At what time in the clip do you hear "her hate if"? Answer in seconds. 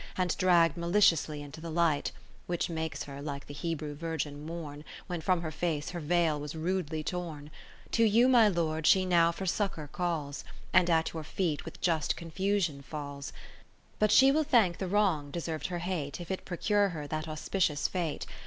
15.67-16.31